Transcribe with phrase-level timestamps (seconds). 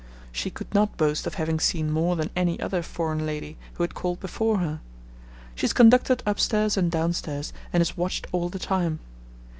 [0.31, 3.93] She could not boast of having seen more than any other foreign lady who had
[3.93, 4.79] called before her.
[5.53, 8.97] She is conducted upstairs and downstairs, and is watched all the time.